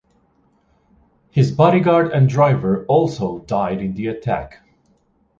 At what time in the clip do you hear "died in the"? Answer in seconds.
3.41-4.07